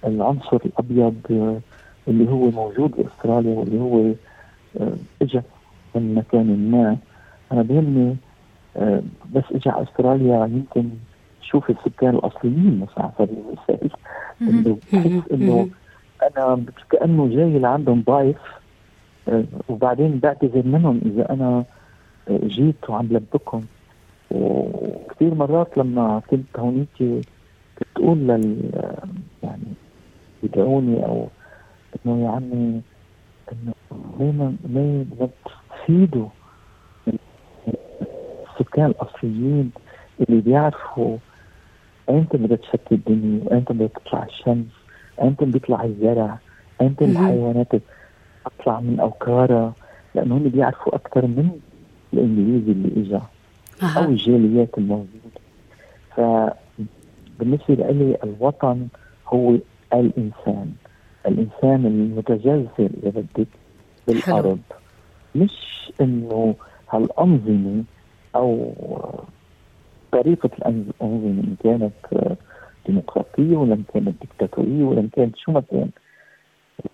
العنصر 0.05 0.57
الأبيض 0.65 1.15
اللي 2.09 2.31
هو 2.31 2.51
موجود 2.51 2.91
باستراليا 2.91 3.59
واللي 3.59 3.81
هو 3.81 4.15
آه، 4.81 4.97
اجى 5.23 5.43
من 5.95 6.15
مكان 6.15 6.71
ما. 6.71 6.97
أنا 7.53 7.63
بهمني 7.63 8.17
آه، 8.77 9.03
بس 9.35 9.45
اجى 9.53 9.71
على 9.71 9.83
أستراليا 9.83 10.47
يمكن 10.47 10.89
شوف 11.43 11.71
السكان 11.71 12.15
الأصليين 12.15 12.81
مثلا 12.81 13.05
على 13.05 13.13
سبيل 13.19 13.39
المثال. 13.39 13.91
إنه 14.43 14.79
بحس 14.93 15.33
إنه 15.33 15.69
أنا 16.23 16.65
كأنه 16.91 17.29
جاي 17.29 17.59
لعندهم 17.59 18.03
ضايف 18.07 18.37
آه، 19.29 19.45
وبعدين 19.69 20.19
بعتذر 20.19 20.63
منهم 20.67 21.01
إذا 21.07 21.31
أنا 21.33 21.65
آه، 22.29 22.41
جيت 22.47 22.91
وعم 22.91 23.07
لبكم 23.11 23.61
وكثير 24.31 25.35
مرات 25.35 25.79
لما 25.79 26.23
كنت 26.27 26.59
هونيك 26.59 27.25
كنت 27.79 27.89
أقول 27.97 28.19
لل 28.19 28.71
يعني 29.43 29.73
يدعوني 30.43 31.07
أو 31.07 31.29
إنه 32.07 32.25
يا 32.25 32.29
عمي 32.29 32.81
إنه 33.53 33.75
ليه 34.21 34.33
ما 34.33 34.55
ليه 34.65 35.05
تفيدوا 35.85 36.29
السكان 38.61 38.87
الأصليين 38.87 39.71
اللي 40.21 40.41
بيعرفوا 40.41 41.19
أمتى 42.11 42.37
بدها 42.39 42.57
تشكل 42.57 42.95
الدنيا 42.95 43.41
وامتى 43.45 43.73
بدها 43.75 43.87
تطلع 43.87 44.25
الشمس 44.25 44.67
أمتى 45.23 45.45
بيطلع 45.45 45.85
الزرع 45.85 46.39
أمتى 46.83 47.05
الحيوانات 47.05 47.69
تطلع 48.45 48.81
من 48.81 49.01
اوكارها 49.01 49.73
لأنه 50.15 50.37
هم 50.37 50.49
بيعرفوا 50.49 50.95
أكثر 50.95 51.27
من 51.27 51.51
الانجليزي 52.13 52.73
اللي 52.73 53.03
اجى 53.03 53.23
أو 53.97 54.05
الجاليات 54.05 54.79
الموجودة. 54.79 55.41
فبالنسبه 56.17 57.75
لي 57.75 58.17
الوطن 58.25 58.89
هو 59.27 59.55
الإنسان 59.95 60.73
الإنسان 61.27 61.87
المتجذر 61.87 62.91
اذا 63.03 63.25
بدك 63.37 63.47
بالأرض. 64.09 64.59
مش 65.35 65.93
إنه 66.01 66.55
هالأنظمة 66.91 67.85
أو 68.37 68.73
طريقة 70.13 70.51
الأنظمة 70.59 71.43
إن 71.45 71.57
كانت 71.65 71.93
ديمقراطية 72.87 73.57
ولا 73.57 73.75
إن 73.75 73.85
كانت 73.95 74.21
ديكتاتورية 74.21 74.85
ولا 74.85 75.01
إن 75.01 75.09
كانت 75.09 75.37
شو 75.37 75.53
ما 75.53 75.61
كان. 75.61 75.91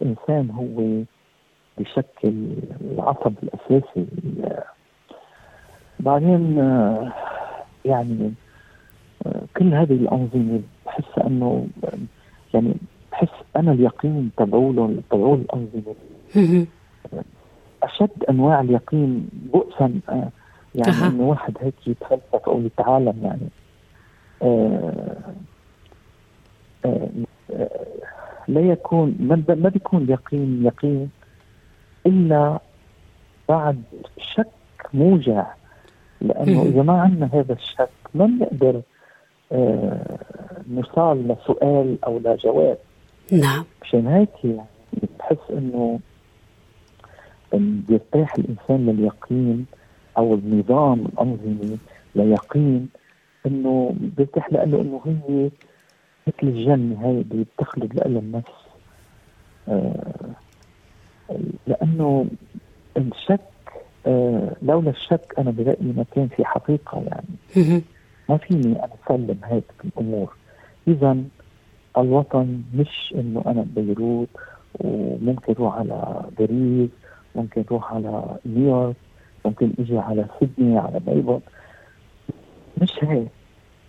الإنسان 0.02 0.50
هو 0.50 1.02
بشكل 1.78 2.32
العصب 2.80 3.32
الأساسي. 3.42 4.06
بعدين 6.00 6.56
يعني 7.84 8.32
كل 9.56 9.74
هذه 9.74 9.92
الأنظمة 9.92 10.60
بحس 10.86 11.18
إنه 11.26 11.66
يعني 12.54 12.74
بحس 13.12 13.28
أنا 13.56 13.72
اليقين 13.72 14.30
تبعولهم 14.36 15.00
تبعول 15.10 15.40
الأنظمة. 15.40 15.94
أشد 17.82 18.24
أنواع 18.30 18.60
اليقين 18.60 19.28
بؤسا 19.32 20.00
آه، 20.08 20.30
يعني 20.74 21.02
أه. 21.04 21.08
إنه 21.08 21.22
واحد 21.22 21.56
هيك 21.60 21.74
يتفلسف 21.86 22.48
أو 22.48 22.60
يتعالم 22.60 23.20
يعني. 23.22 23.48
آه 24.42 25.34
آه 26.84 27.08
آه 27.50 27.86
لا 28.48 28.60
يكون 28.60 29.16
ما 29.20 29.68
بيكون 29.68 30.02
اليقين 30.02 30.66
يقين 30.66 31.10
إلا 32.06 32.58
بعد 33.48 33.82
شك 34.18 34.46
موجع. 34.94 35.46
لأنه 36.20 36.62
إذا 36.62 36.82
ما 36.82 37.00
عندنا 37.00 37.30
هذا 37.32 37.52
الشك 37.52 37.90
ما 38.14 38.26
بنقدر 38.26 38.80
آه 39.52 40.18
نوصل 40.70 41.28
لسؤال 41.28 41.98
أو 42.04 42.18
لجواب. 42.18 42.78
نعم. 43.32 43.64
مشان 43.82 44.06
هيك 44.06 44.44
يعني 44.44 44.66
بحس 45.18 45.50
إنه 45.50 46.00
بيرتاح 47.54 48.34
الإنسان 48.34 48.86
لليقين 48.86 49.66
أو 50.18 50.34
النظام 50.34 51.06
الأنظمي 51.06 51.78
ليقين 52.14 52.88
إنه 53.46 53.94
بيرتاح 54.16 54.52
لأنه 54.52 54.80
إنه 54.80 55.00
هي 55.06 55.50
مثل 56.26 56.42
الجنه 56.42 57.06
هاي 57.06 57.10
اللي 57.10 57.44
بتخلد 57.44 57.94
لها 57.94 58.06
النفس. 58.06 58.52
آه 59.68 60.34
لأنه 61.66 62.26
الشك 62.96 63.40
آه 64.06 64.56
لولا 64.62 64.90
الشك 64.90 65.34
أنا 65.38 65.50
برايي 65.50 65.92
ما 65.96 66.04
كان 66.14 66.28
في 66.28 66.44
حقيقة 66.44 67.02
يعني. 67.06 67.36
ما 68.28 68.36
فيني 68.36 68.84
أنا 68.84 68.90
أسلم 69.06 69.38
هيك 69.44 69.64
الأمور. 69.84 70.36
اذا 70.88 71.16
الوطن 71.98 72.62
مش 72.74 73.14
إنه 73.14 73.42
أنا 73.46 73.66
بيروت 73.76 74.28
وممكن 74.80 75.52
أروح 75.52 75.74
على 75.74 76.24
باريس 76.38 76.90
ممكن 77.34 77.66
تروح 77.66 77.92
على 77.92 78.36
نيويورك 78.46 78.96
ممكن 79.44 79.72
أجي 79.78 79.98
على 79.98 80.26
سيدني 80.40 80.78
على 80.78 81.00
ميلبورن 81.06 81.40
مش 82.82 82.90
هيك. 83.02 83.28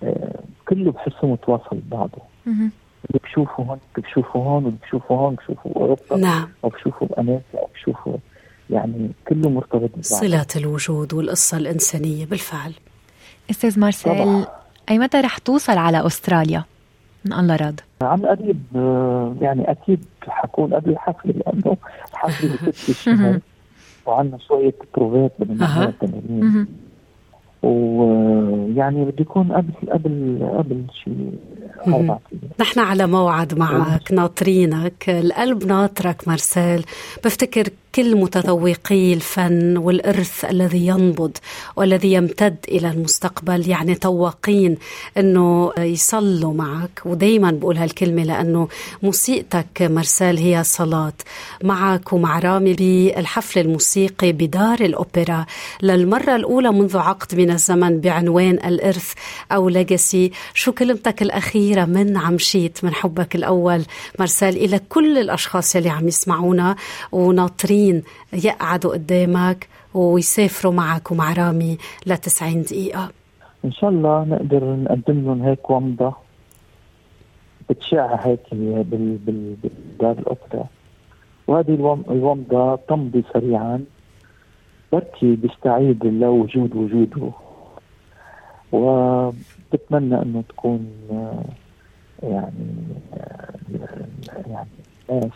آه 0.04 0.40
كله 0.68 0.92
بحسه 0.92 1.28
متواصل 1.28 1.78
ببعضه. 1.78 2.22
اللي 2.48 3.20
بشوفه 3.24 3.64
هون 3.64 3.80
بشوفه 3.98 4.40
هون 4.40 4.66
واللي 4.66 4.78
بشوفه 4.84 5.16
هون 5.16 5.36
بشوفه 5.36 5.70
بأوروبا 5.70 6.18
نعم. 6.18 6.50
أو 6.64 6.70
بشوفه 6.70 7.06
بأمريكا 7.06 7.44
أو 7.60 7.68
بشوفه 7.74 8.20
يعني 8.70 9.12
كله 9.28 9.50
مرتبط 9.50 9.90
ببعضه. 9.90 10.02
صلة 10.02 10.48
الوجود 10.56 11.14
والقصة 11.14 11.58
الإنسانية 11.58 12.26
بالفعل. 12.26 12.74
أستاذ 13.52 13.80
مارسيل 13.80 14.46
أي 14.90 15.00
متى 15.00 15.22
رح 15.22 15.38
توصل 15.38 15.78
على 15.78 16.06
أستراليا؟ 16.06 16.64
من 17.26 17.34
الله 17.34 17.56
راد. 17.56 17.80
عن 18.02 18.26
قريب 18.26 18.60
آه، 18.76 19.36
يعني 19.42 19.72
أكيد 19.72 20.06
حكون 20.28 20.74
قبل 20.74 20.90
الحفله 20.90 21.34
لأنه 21.34 21.78
الحفله 22.14 22.58
بست 22.68 22.92
شهور 22.92 23.40
وعندنا 24.06 24.38
شوية 24.48 24.74
بروفات 24.96 25.32
بدنا 25.40 25.68
نعملها 25.68 25.94
تمارين 26.02 26.68
ويعني 27.64 29.06
بده 29.06 29.16
يكون 29.20 29.52
قبل 29.52 29.74
قبل 29.92 30.40
قبل 30.58 30.84
شيء 31.04 31.40
نحن 32.60 32.80
على 32.80 33.08
موعد 33.08 33.60
معك 33.60 34.12
ناطرينك 34.12 35.10
القلب 35.10 35.66
ناطرك 35.66 36.28
مارسيل. 36.28 36.86
بفتكر 37.26 37.64
كل 37.96 38.16
متذوقي 38.16 39.14
الفن 39.14 39.78
والإرث 39.78 40.46
الذي 40.46 40.88
ينبض 40.88 41.38
والذي 41.76 42.14
يمتد 42.14 42.56
إلى 42.68 42.90
المستقبل 42.92 43.70
يعني 43.70 43.96
تواقين 43.96 44.78
أنه 45.18 45.72
يصلوا 45.78 46.54
معك. 46.54 47.02
ودايما 47.06 47.52
بقول 47.52 47.78
هالكلمة 47.78 48.24
لأنه 48.24 48.68
موسيقتك 49.04 49.82
مرسال 49.82 50.38
هي 50.38 50.64
صلاة 50.64 51.14
معك 51.64 52.14
ومع 52.14 52.40
رامي 52.40 52.74
بالحفل 52.74 53.60
الموسيقي 53.60 54.32
بدار 54.32 54.80
الأوبرا 54.80 55.46
للمرة 55.82 56.36
الأولى 56.36 56.72
منذ 56.72 56.98
عقد 56.98 57.36
من 57.36 57.52
الزمن 57.52 58.00
بعنوان 58.00 58.54
الإرث 58.54 59.14
أو 59.52 59.70
ليجاسي. 59.70 60.32
شو 60.54 60.72
كلمتك 60.72 61.22
الأخيرة؟ 61.22 61.86
من 61.86 62.18
عمشيت 62.18 62.84
من 62.84 62.94
حبك 62.94 63.36
الأول؟ 63.36 63.84
مرسال 64.20 64.58
إلى 64.58 64.80
كل 64.90 65.18
الأشخاص 65.18 65.76
اللي 65.76 65.90
عم 65.90 66.08
يسمعونا 66.08 66.76
وناطرين 67.12 67.81
سنين 67.82 68.04
يقعدوا 68.34 68.94
قدامك 68.94 69.68
ويسافروا 69.94 70.74
معك. 70.74 71.12
ومع 71.12 71.34
رامي 71.34 71.78
ل 72.06 72.18
90 72.18 72.62
دقيقة. 72.62 73.12
إن 73.66 73.72
شاء 73.72 73.90
الله 73.90 74.24
نقدر 74.24 74.76
نقدم 74.76 75.26
لهم 75.26 75.42
هيك 75.42 75.70
ومضة 75.70 76.14
بتشع 77.70 78.16
هيك 78.16 78.40
بال 78.52 78.84
بال 79.18 79.56
بالدار 79.64 80.20
الأوبرا 80.20 80.68
وهذه 81.48 82.02
الومضة 82.10 82.76
تمضي 82.76 83.24
سريعا. 83.34 83.84
بركي 84.92 85.36
بيستعيد 85.36 86.06
لوجود 86.06 86.76
وجوده. 86.76 87.32
وبتمنى 88.72 90.22
إنه 90.22 90.44
تكون 90.50 90.88
يعني 92.24 92.54
يعني 94.48 94.68
ناس 95.10 95.32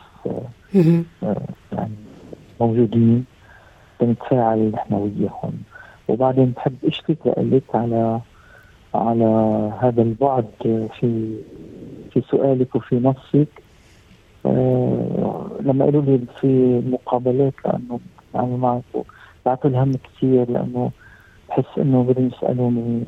يعني 1.72 2.05
موجودين 2.62 3.26
بنتفاعل 4.02 4.72
نحن 4.72 4.94
وياهم 4.94 5.54
وبعدين 6.08 6.46
بحب 6.46 6.76
أشتكي 6.86 7.34
لك 7.38 7.76
على 7.76 8.20
على 8.96 9.26
هذا 9.82 10.02
البعد 10.02 10.46
في 11.00 11.38
في 12.12 12.22
سؤالك 12.32 12.76
وفي 12.76 12.96
نصك. 12.96 13.48
آه 14.46 15.48
لما 15.62 15.86
قالوا 15.86 16.02
لي 16.02 16.20
في 16.42 16.82
مقابلات 16.86 17.54
لأنه 17.66 18.00
يعني 18.36 18.58
معك 18.58 18.84
بعطوا 19.46 19.70
الهم 19.70 19.92
كثير 19.92 20.52
لأنه 20.52 20.92
بحس 21.50 21.78
إنه 21.78 22.04
بدهم 22.04 22.28
يسألوني 22.28 23.04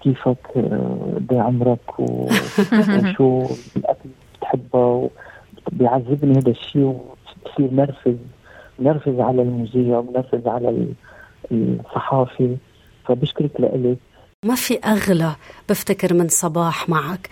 كيفك 0.00 0.36
قد 0.54 1.32
آه 1.32 1.40
عمرك 1.40 1.80
وشو 2.00 3.46
الأكل 3.76 4.08
بتحبه 4.34 5.10
بيعذبني 5.72 6.38
هذا 6.38 6.50
الشيء 6.50 6.82
وبصير 6.84 7.74
نرفز. 7.74 8.16
نرفز 8.80 9.20
على 9.20 9.42
المذيع 9.42 9.98
ونرفز 9.98 10.46
على 10.46 10.86
الصحافي. 11.52 12.56
فبشكرك 13.04 13.60
لك 13.60 13.98
ما 14.44 14.54
في 14.54 14.78
أغلى 14.78 15.36
بفتكر 15.68 16.14
من 16.14 16.28
صباح 16.28 16.88
معك. 16.88 17.28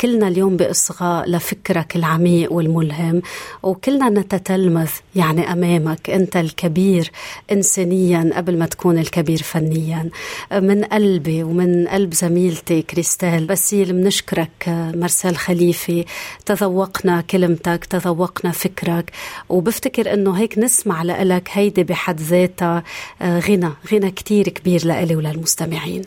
كلنا 0.00 0.28
اليوم 0.28 0.56
بإصغاء 0.56 1.30
لفكرك 1.30 1.96
العميق 1.96 2.52
والملهم 2.52 3.22
وكلنا 3.62 4.08
نتتلمذ 4.08 4.90
يعني 5.16 5.52
أمامك. 5.52 6.10
أنت 6.10 6.36
الكبير 6.36 7.10
إنسانيا 7.52 8.30
قبل 8.34 8.58
ما 8.58 8.66
تكون 8.66 8.98
الكبير 8.98 9.42
فنيا. 9.42 10.10
من 10.52 10.84
قلبي 10.84 11.42
ومن 11.42 11.88
قلب 11.88 12.14
زميلتي 12.14 12.82
كريستال 12.82 13.46
بسيل 13.46 13.92
بنشكرك 13.92 14.64
مرسال 14.94 15.36
خليفة 15.36 16.04
تذوقنا 16.46 17.20
كلمتك 17.20 17.84
تذوقنا 17.84 18.52
فكرك 18.52 19.12
وبفتكر 19.48 20.14
أنه 20.14 20.32
هيك 20.38 20.58
نسمع 20.58 21.02
لك 21.02 21.48
هيدي 21.52 21.84
بحد 21.84 22.20
ذاتها. 22.20 22.82
غنى 23.22 23.70
غنى 23.92 24.10
كتير 24.10 24.48
كبير 24.48 24.86
لإلي 24.86 25.16
وللمستمعين. 25.16 26.02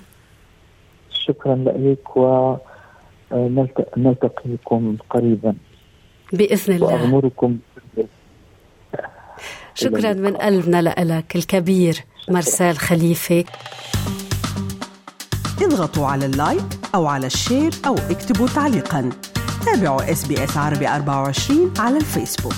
شكرا 1.25 1.55
لك 1.55 2.17
ونلتقيكم 3.31 4.97
قريبا. 5.09 5.55
بإذن 6.33 6.75
الله. 6.75 6.87
وأغمركن 6.87 7.57
شكرا 9.75 10.13
من 10.13 10.35
قلبنا 10.35 10.81
لك 10.81 11.35
الكبير 11.35 11.95
مرسال 12.29 12.77
خليفة. 12.77 13.43
اضغطوا 15.61 16.07
على 16.07 16.25
ال 16.25 16.33
like 16.33 16.65
أو 16.95 17.05
على 17.07 17.27
ال 17.27 17.34
share 17.34 17.71
أو 17.87 17.95
اكتبوا 17.95 18.47
تعليقا. 18.47 19.09
تابعوا 19.65 20.11
إس 20.11 20.27
بي 20.27 20.43
إس 20.43 20.57
عربي 20.57 20.87
24 20.87 21.73
على 21.79 21.97
الفيسبوك. 21.97 22.53